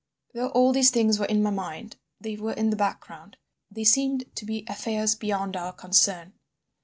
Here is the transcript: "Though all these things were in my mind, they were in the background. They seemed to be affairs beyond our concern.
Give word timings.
"Though 0.33 0.47
all 0.47 0.73
these 0.73 0.89
things 0.89 1.19
were 1.19 1.27
in 1.27 1.43
my 1.43 1.51
mind, 1.51 1.97
they 2.19 2.35
were 2.35 2.53
in 2.53 2.71
the 2.71 2.75
background. 2.75 3.37
They 3.69 3.83
seemed 3.83 4.35
to 4.35 4.45
be 4.47 4.65
affairs 4.67 5.13
beyond 5.13 5.55
our 5.55 5.73
concern. 5.73 6.33